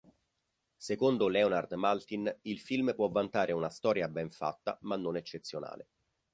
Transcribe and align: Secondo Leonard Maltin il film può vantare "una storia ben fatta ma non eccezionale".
Secondo 0.77 1.27
Leonard 1.27 1.71
Maltin 1.73 2.39
il 2.45 2.57
film 2.59 2.95
può 2.95 3.07
vantare 3.09 3.51
"una 3.51 3.69
storia 3.69 4.07
ben 4.09 4.31
fatta 4.31 4.75
ma 4.81 4.95
non 4.95 5.15
eccezionale". 5.15 5.89